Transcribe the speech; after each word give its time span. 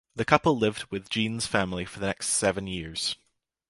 The 0.15 0.25
couple 0.25 0.57
lived 0.57 0.85
with 0.85 1.11
Jeanne's 1.11 1.45
family 1.45 1.85
for 1.85 1.99
the 1.99 2.07
next 2.07 2.29
seven 2.29 2.65
years. 2.65 3.17